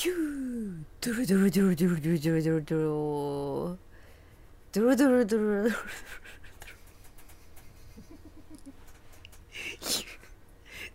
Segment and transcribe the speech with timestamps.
[0.00, 5.70] ヒュードゥルドゥルドゥルドゥルドゥルドゥルドゥルドゥルドゥルドルドゥル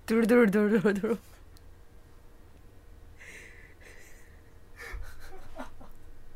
[0.07, 1.19] ドゥルドゥルドゥルドルドル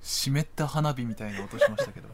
[0.03, 2.07] 湿った花火みたいな音しましたけど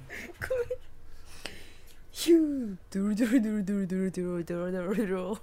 [2.14, 5.36] ヒュードゥルドゥルドゥルドゥルドゥルドゥルドゥルド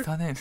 [0.00, 0.32] ル汚ね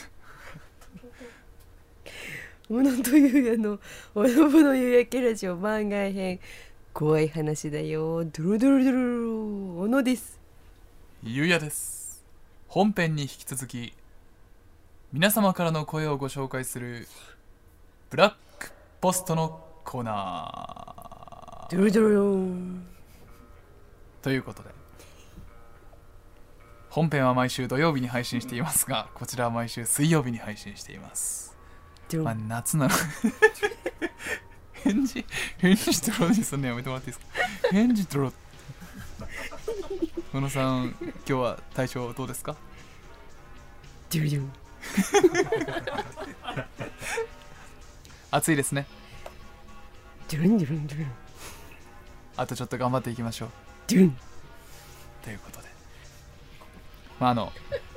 [2.69, 3.79] ものというやの
[4.13, 6.39] おのぶの夕焼けラジオ番外編
[6.93, 8.25] 怖い話だよ。
[8.25, 10.39] ドゥルドゥルドゥルルおのです。
[11.25, 12.25] えゆうやです。
[12.67, 13.93] 本編に引き続き
[15.13, 17.07] 皆様からの声をご紹介する
[18.09, 21.71] ブラックポストのコーナー。
[21.71, 22.97] ドゥルドゥルル。
[24.21, 24.69] ということで
[26.89, 31.46] 本編は毎週土曜日に配信していますがこちらは毎週水曜日に配信しています
[32.23, 32.93] まあドゥル夏なの。
[34.83, 35.25] 返事
[35.57, 37.69] 返事取ろうにすんのやめてもらっていいですか？
[37.71, 38.33] 返事取ろう。
[40.31, 42.55] 小野さん今日は体調どうですか？
[44.09, 44.45] ドゥルドゥル
[48.31, 48.85] 暑いですね。
[50.29, 51.11] ドゥルンドゥルンドゥルン
[52.37, 53.49] あとちょっと頑張っていきましょう。
[53.87, 54.17] ドゥルン
[55.23, 55.67] ということで。
[57.19, 57.51] まああの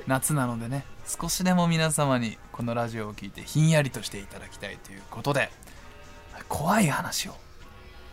[0.07, 5.49] 夏なのでね少しでも皆様にこのラジオを聞いてひんやりとしていただきたいということで
[6.47, 7.33] 怖い話を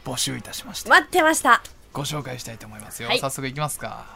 [0.05, 0.91] 募集いたしました。
[0.91, 1.63] 待ってました。
[1.93, 3.19] ご紹介したいと思いますよ、はい。
[3.19, 4.07] 早速いきますか。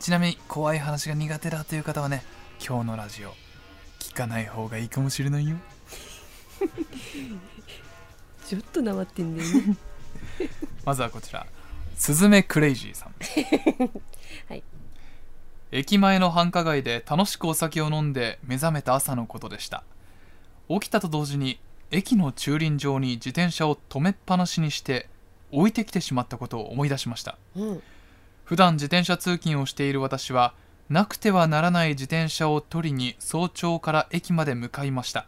[0.00, 2.24] ちなみに怖い話が苦手だという方はね
[2.66, 3.34] 今日のラジオ
[3.98, 5.56] 聞かない方がいいかもしれないよ。
[8.46, 9.76] ちょっとなまってんだよね。
[10.84, 11.46] まずはこちら。
[11.96, 13.14] スズメクレイジーさん。
[14.48, 14.62] はい
[15.72, 19.82] 駅前の繁華街で楽しくお酒を飲んで目覚めた朝のことでした。
[20.68, 21.58] 起きたと同時に
[21.90, 25.08] 駅の駐輪場に自転車を止めっぱなしにして
[25.50, 27.36] 置いてきてしまったことを思い出しました。
[27.56, 27.82] うん。
[28.44, 30.54] 普段自転車通勤をしている私は
[30.88, 35.26] なくてはならない自転車を取りに早朝から駅まで向かいました。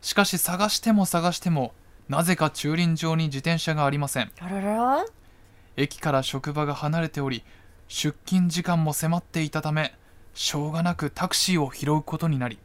[0.00, 1.72] しかし探しても探しても
[2.08, 4.32] なぜか駐輪場に自転車がありません。
[5.76, 7.44] 駅から職場が離れており
[7.94, 9.94] 出勤時間も迫っていたため
[10.32, 12.58] しょうがなくタクシーを拾うことになり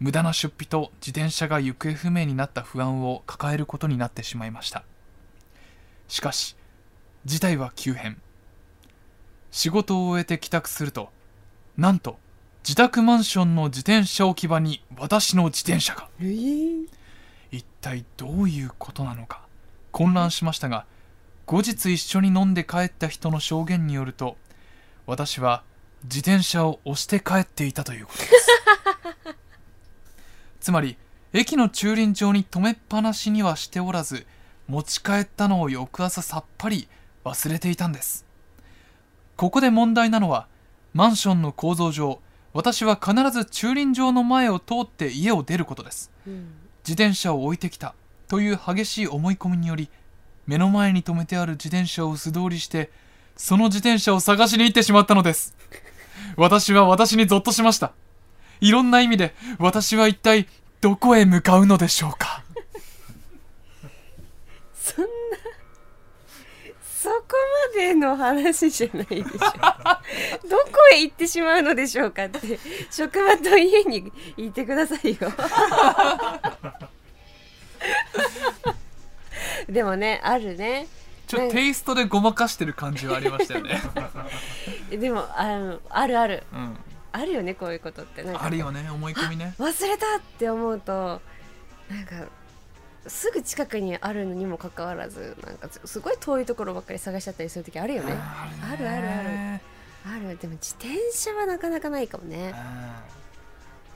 [0.00, 4.82] 無駄な出費と自転車が行方不明になった不安を抱えることになってしまいました。
[6.08, 6.56] しかし
[7.26, 8.16] 事態は急変。
[9.50, 11.10] 仕事を終えて帰宅すると
[11.76, 12.16] なんと
[12.62, 16.08] 自宅マンションの自転車置き場に私の自転車が。
[16.20, 16.86] えー、
[17.50, 19.42] 一体どういうことなのか
[19.92, 20.86] 混乱しましたが
[21.44, 24.38] 後日一緒に飲んで帰った人の証言によると
[25.06, 25.62] 私は
[26.04, 28.48] 自転車を押して帰っていたということです。
[30.60, 30.96] つまり
[31.32, 34.26] 駅の駐輪場に止めっぱなしにはしておらず
[34.68, 36.88] 持ち帰ったのを翌朝さっぱり
[37.24, 38.24] 忘れていたんです。
[39.36, 40.48] ここで問題なのは
[40.92, 42.20] マンションの構造上
[42.52, 46.10] 私は必ず駐輪場の前を通って家を出ることです。
[46.26, 46.54] うん。
[46.86, 47.94] 自転車を置いてきた
[48.28, 49.90] という激しい思い込みにより
[50.46, 52.90] 目の前に止めてある自転車を素通りして
[53.36, 55.54] その自転車を探しに行ってしまったのです。
[56.36, 57.92] 私は私にゾッとしました。
[58.60, 60.46] いろんな意味で私は一体
[60.80, 62.42] どこへ向かうのでしょうか。
[64.74, 65.08] そんな
[66.80, 67.16] そこ
[67.74, 69.28] までの話じゃないでしょ。
[70.48, 72.58] どこへ行ってしまうのでしょうかって
[72.90, 75.30] 職場と家にいてくださいよ。
[79.68, 80.86] でもねあるね
[81.34, 83.80] ちょっとテイストでごまかしてる感じはありましたよね、
[84.90, 86.44] でもあのあるある。
[86.52, 86.76] うん、
[87.12, 88.22] あるよねこういうことって。
[88.22, 89.54] あるよね思い込みね。
[89.58, 91.20] 忘れたって思うと
[91.90, 92.26] なんか
[93.06, 98.14] すぐ近くにあるのにもかかわらずなんかすごい遠いところばっかり探しちゃったりする時あるよね。
[98.16, 99.60] ああるあるある
[100.06, 100.38] ある。
[100.38, 102.54] でも自転車はなかなかないかもね。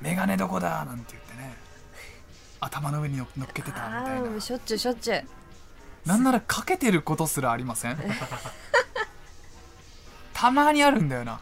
[0.01, 0.85] メガネどこだ？
[0.85, 1.57] なんて言ってね。
[2.61, 4.41] 頭の上に乗っけてたみたあいな。
[4.41, 5.25] しょっちゅうしょっちゅう
[6.09, 7.99] なんならかけてることすらありません？
[10.33, 11.41] たまにあるんだよな。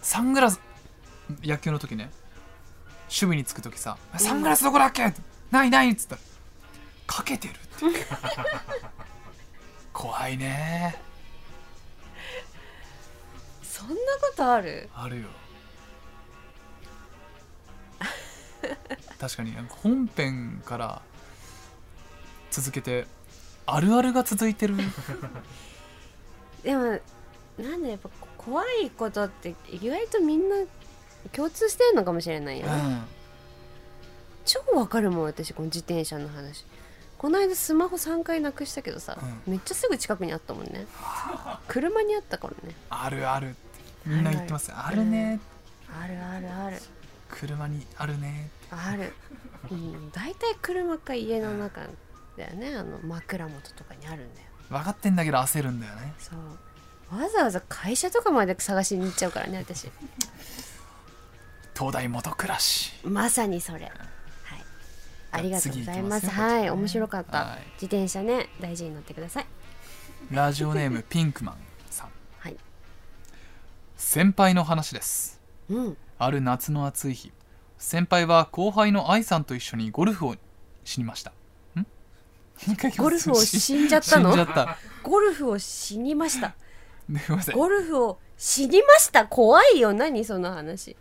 [0.00, 0.60] サングラス
[1.42, 2.10] 野球の時ね。
[3.08, 5.12] 守備につく時さ「サングラスどこだっけ?」
[5.50, 6.16] ないない」っつった。
[6.16, 6.20] ら
[7.06, 7.58] 「かけてる」っ
[7.92, 8.06] て。
[9.92, 11.00] 怖いね。
[13.62, 14.00] そんなこ
[14.36, 14.88] とある？
[14.94, 15.28] あるよ。
[19.18, 21.02] 確かに本編から
[22.50, 23.06] 続けて
[23.66, 24.74] あるあるが続いてる。
[26.62, 26.98] でも
[27.58, 30.56] なんだやっぱ怖いことって意外とみんな
[31.32, 33.04] 共通してるのかもしれないよ、うん。
[34.44, 36.64] 超わかるもん私この自転車の話。
[37.18, 40.86] この間スマホ3回なくしたけどさ、めっちゃすぐ近くにあったもんね。
[41.66, 42.74] 車にあったからね。
[42.90, 43.58] あるあるって
[44.06, 45.40] みんな言ってますあるね。
[45.92, 46.78] あるあるある。
[47.28, 49.12] 車にあるねある。
[49.70, 50.10] うん。
[50.12, 51.82] 大体車か家の中
[52.38, 52.74] だよね。
[52.74, 54.46] あの枕元とかにあるんだよ。
[54.70, 56.14] 分かってんだけど焦るんだよね。
[56.18, 57.18] そう。
[57.20, 59.90] わざわざ会社とかまで探しに行っちゃうからね私。
[61.76, 62.92] 東大元暮らし。
[63.04, 63.84] まさにそれ。
[63.84, 63.92] はい。
[65.32, 66.26] ありがとうございます。
[66.26, 67.58] 次行きますよはい面白かった、はい。
[67.74, 69.46] 自転車ね大事に乗ってください。
[70.30, 71.56] ラジオネームピンクマン
[71.90, 72.08] さん。
[72.38, 72.56] はい。
[73.96, 75.40] 先輩の話です。
[75.68, 75.96] うん。
[76.18, 77.32] ある夏の暑い日。
[77.78, 80.36] 先輩は後輩の愛さんと一緒にゴルフを
[80.84, 81.32] しにました
[82.98, 84.30] ゴルフを死んじゃったの？
[85.02, 86.54] ゴルフを死にました。
[87.54, 89.26] ゴルフを死にました。
[89.26, 89.92] 怖いよ。
[89.92, 90.24] 何？
[90.24, 90.96] その話。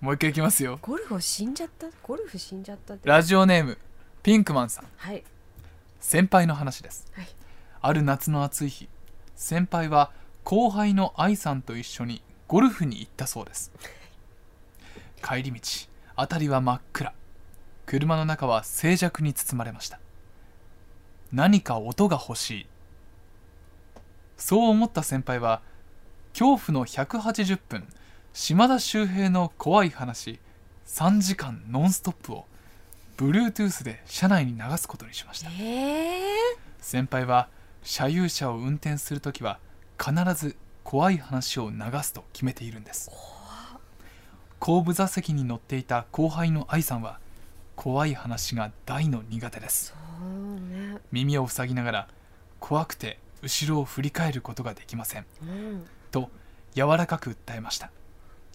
[0.00, 0.78] もう一回いきますよ。
[0.82, 1.86] ゴルフを死んじゃった？
[2.02, 3.78] ゴルフ死んじゃったラジオネーム
[4.22, 4.86] ピンクマンさん。
[4.96, 5.24] はい。
[6.00, 7.06] 先輩の話です。
[7.14, 7.28] はい。
[7.80, 8.88] ある夏の暑い日
[9.34, 10.12] 先輩は
[10.44, 13.72] 後輩の愛さんと一緒にゴルフに行ったそうです。
[15.24, 15.60] 帰り道
[16.16, 17.12] 辺りは真っ暗。
[17.86, 19.98] 車の中は静寂に包まれました
[21.32, 22.66] 何か音が欲しい。
[24.36, 25.62] そう思った先輩は
[26.32, 27.86] 恐怖の180分
[28.32, 30.40] 島田秀平の怖い話
[30.86, 32.46] 3時間ノンストップを
[33.16, 35.50] Bluetooth で車内に流すことにしました。
[35.50, 36.32] ええ。
[36.80, 37.48] 先輩は
[37.82, 39.58] 車有車を運転するときは
[39.98, 43.10] 必ず怖い話を流すと決めているんです。
[44.58, 47.18] 後部座席に乗っていた後輩の愛さんは
[47.74, 49.92] 怖い話が大の苦手です
[51.12, 52.08] 耳を塞ぎながら
[52.58, 55.26] 怖くて後ろを振り返ることができません。
[55.42, 55.86] うん。
[56.10, 56.30] と
[56.74, 57.90] 柔らかく訴えました。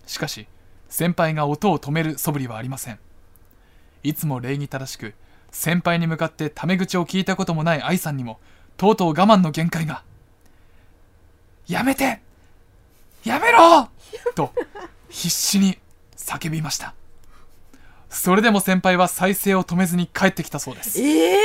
[0.05, 0.47] しかし
[0.89, 2.99] 先輩が音を止める素振りはありません。
[4.03, 5.13] いつも礼儀正しく
[5.51, 8.39] 先輩に向かってタメ口を聞いたこともない愛さんにも
[8.77, 10.03] とうとう我慢の限界が。
[11.67, 12.21] やめて!
[13.25, 13.89] やめろ!
[14.35, 14.53] と
[15.09, 15.77] 必死に
[16.15, 16.93] 叫びました
[18.09, 21.01] それでも先輩は再生を止めずに帰ってきたそうです。
[21.01, 21.39] ええ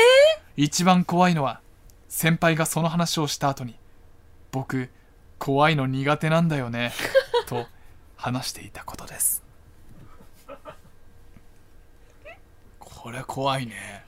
[0.56, 1.60] 一番怖いのは
[2.08, 3.76] 先輩がその話をした後に
[4.50, 4.90] 僕
[5.38, 6.92] 怖いの苦手なんだよね
[7.48, 7.66] と
[8.16, 9.42] 話していたことです。
[12.78, 14.04] これ怖いね。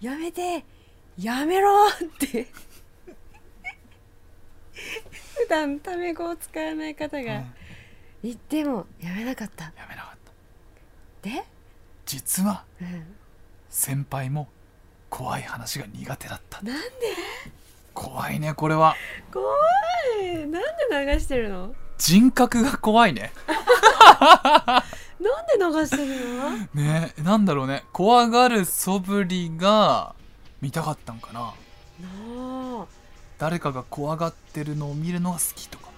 [0.00, 0.64] やめて
[1.18, 2.46] やめろって。
[5.36, 7.38] 普段タメ語を使わない方が。
[7.38, 7.54] うん。
[8.22, 9.64] 言ってもやめなかった。
[9.64, 10.18] やめなかっ
[11.22, 11.28] た。
[11.28, 11.44] で、
[12.08, 13.04] 実はうん、
[13.68, 14.48] 先輩も
[15.10, 16.62] 怖い話が苦手だった。
[16.62, 16.82] なんで？
[17.92, 18.96] 怖いねこれは。
[19.30, 19.44] 怖
[20.22, 20.46] い。
[20.46, 20.62] なん
[21.06, 21.74] で流してるの？
[21.98, 23.30] 人格が怖いね。
[24.18, 26.82] なんで流してるの？
[26.82, 27.84] ねなんだろうね。
[27.92, 30.14] 怖がる素振りが
[30.62, 31.52] 見たかったんかな。
[33.38, 35.90] 誰かが怖がってるのを見るのが好きとか。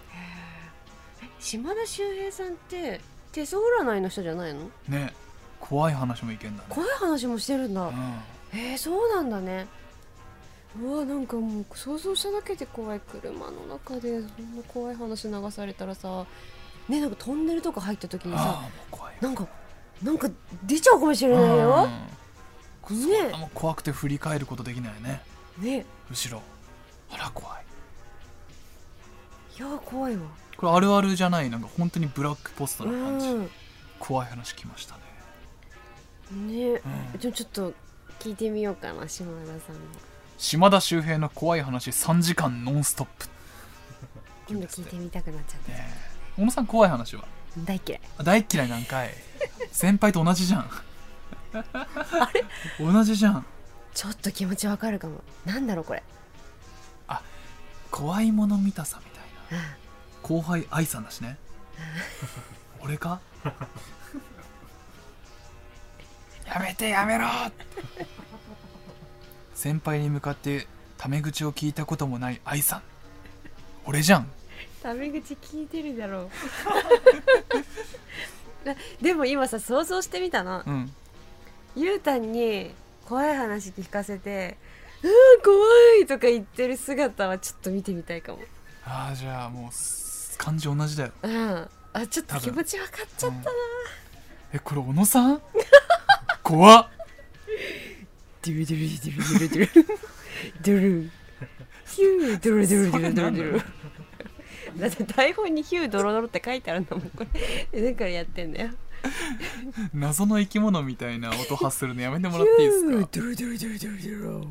[1.23, 4.71] え島田秀平さんって手相占いの人じゃないの？
[4.89, 5.13] ね
[5.61, 6.69] 怖い話もいけんだね。
[6.69, 7.95] 怖い話もしてるんだ、うん。
[8.53, 9.67] えー、そうなんだね。
[10.81, 13.01] うわなんかもう想像しただけで怖い。
[13.01, 16.25] 車の中でそんな怖い話流されたらさ。
[16.89, 18.63] ねなんかトンネルとか入った時にさ
[19.21, 19.47] なんか
[20.03, 20.29] なんか
[20.65, 21.89] 出ちゃうかもしれないよ。
[22.89, 23.11] うん。
[23.11, 23.37] ね。
[23.37, 25.21] もう怖くて振り返ることできないよね。
[25.59, 25.85] ね。
[26.11, 26.43] 後ろ。
[27.11, 27.65] あら怖い。
[29.59, 30.23] いや怖いわ。
[30.57, 33.51] これあるあるじゃないなんか本当にブラックポストうな感じ、ん。
[33.99, 35.01] 怖い話きましたね、
[36.31, 36.81] ね。
[37.15, 37.19] うん。
[37.19, 37.73] じゃあちょっと
[38.19, 39.81] 聞いてみようかな島田さんの。
[40.39, 43.27] 島田秀平の怖い話3時間ノンストップ。
[44.49, 45.73] 今度聞いてみたくなっちゃった。
[45.73, 45.95] ね
[46.37, 47.25] 小野さん怖い話は？
[47.59, 48.01] 大嫌い。
[48.19, 49.11] あ大嫌いなんかい。
[49.73, 50.71] 先輩と同じじゃん。
[51.73, 52.45] あれ？
[52.79, 53.47] 同じじゃん。
[53.93, 55.23] ちょっと気持ちわかるかも。
[55.45, 56.03] なんだろうこれ。
[57.91, 59.67] 怖いもの見たさみたいな。
[59.67, 59.77] あ
[60.23, 61.37] 後輩愛さんだしね。
[62.81, 63.21] 俺か？
[66.53, 67.27] やめてやめろ。
[69.55, 70.67] 先輩に向かって
[70.99, 72.83] タメ口を聞いたこともない愛さん。
[73.87, 74.31] 俺じゃん。
[74.83, 76.31] タメ口聞いてるだろう。
[79.05, 80.63] でも今さ想像してみたの。
[80.67, 80.93] うん。
[81.77, 82.75] ゆうたんに
[83.07, 84.57] 怖い話聞かせて
[85.03, 85.57] 「うん怖
[86.03, 88.39] い!」とか言ってる姿はちょっと見てみたいかも。
[88.85, 91.13] ああじゃあもうす感じ同じだよ。
[91.23, 91.69] うん。
[91.93, 93.43] あちょっと気持ち分かっちゃったな、
[94.53, 95.43] えこれ小野さん？
[96.51, 96.87] 怖っ。
[98.43, 99.91] ドゥルドゥルドゥルドゥルドゥル
[100.63, 101.11] ドゥル
[101.87, 107.25] ヒュードゥルドゥルドゥルドゥルドゥルだって台本にヒュードロドロって書いてあるんだもんこ
[107.73, 108.71] れだからやってんだよ
[109.95, 114.47] 謎の生き物みたいな音発するのやめてもらっていいですかドゥルドゥルドゥルドゥルドゥル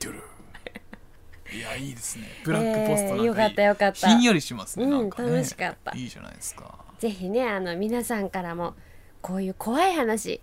[0.00, 8.74] ドゥルいやいいですねブラックポストなんかいい、えーよかったよかったひんやりしますね、うんなんかね楽しかったいいじゃないですかぜひねあの皆さんからも
[9.20, 10.40] こういう怖い話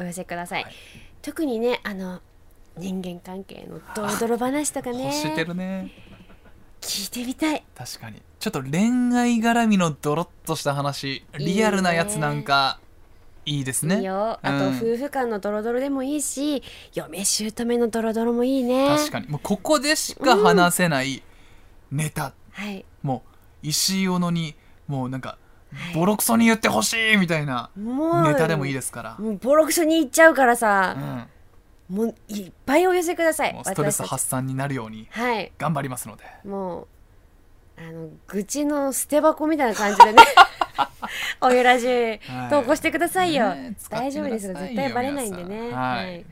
[0.00, 0.74] お寄せください、はい。
[1.22, 2.20] 特にねあの
[2.76, 5.04] 人間関係のドロドロ話とかね。
[5.04, 5.90] 欲してるね。
[6.80, 7.62] 聞いてみたい。
[7.76, 8.22] 確かに。
[8.38, 12.80] ちょっと恋愛絡みのドロッとした話リアルなやつなんか
[13.44, 13.98] いいですね。
[13.98, 14.38] いいよ。
[14.40, 16.62] あと、うん夫婦間のドロドロでもいいし
[16.94, 18.88] 嫁姑のドロドロもいいね。
[18.96, 19.28] 確かに。
[19.28, 21.22] もうここでしか話せない
[21.90, 22.86] ネタ、はい。
[23.02, 23.24] も
[23.62, 24.54] う石井小野に
[24.86, 25.36] もうなんか
[25.94, 31.28] ボロクソに言ってほしいみたいなネタでもいいですから、もうボロクソに言っちゃうからうさ、ん、
[31.94, 33.60] もういっぱいお寄せください。
[33.64, 35.52] ストレス発散になるようにはい。
[35.58, 36.24] 頑張りますので。
[36.44, 36.86] もう
[37.78, 40.22] あの愚痴の捨て箱みたいな感じでね。
[41.40, 45.60] おゆらじはい投稿してくださいよ、ね大丈夫です絶対バレないんでね。
[45.60, 45.80] 皆さん。
[45.80, 46.24] はい。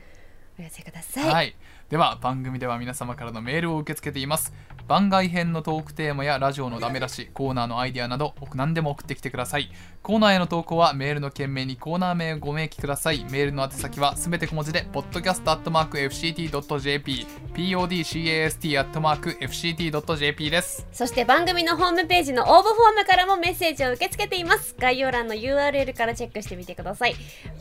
[0.59, 1.55] お寄せください、はい、
[1.89, 4.53] では番組では皆様からのメールを受け付けています
[4.89, 9.69] 番外編のトークテーマやラジオのダメ出しコーナーのアイデアなど何でも送ってきてください。
[10.01, 13.23] コーナーへの投稿はメールの件名にコーナー名をご明記ください。
[13.25, 17.27] メールの宛先はすべて小文字で podcast.fct.jp
[19.29, 20.87] podcast.fct.jp です。
[20.91, 24.75] そして番組のホームページの応募フォームからもメッセージを受け付けています。
[24.79, 27.13] 概要欄の URL からチェックしてみてください。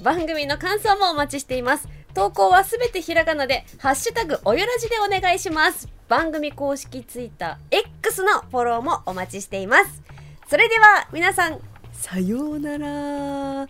[0.03, 1.87] 番組の感想もお待ちしています。
[2.15, 5.98] 投稿はすべてひらがなでハッシュタグおゆらじでお願いします。
[6.09, 10.03] 番組公式ツイッター X のフォローもお待ちしています。
[10.49, 11.61] それでは皆さん
[11.93, 13.69] さようなら。